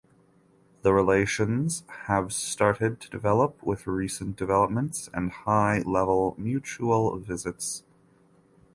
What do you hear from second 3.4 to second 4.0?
with